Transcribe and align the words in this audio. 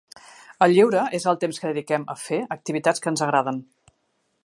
El 0.65 0.73
lleure 0.77 1.03
és 1.17 1.27
el 1.33 1.37
temps 1.45 1.61
que 1.63 1.71
dediquem 1.73 2.09
a 2.15 2.17
fer 2.25 2.43
activitats 2.59 3.05
que 3.05 3.13
ens 3.15 3.27
agraden. 3.27 3.65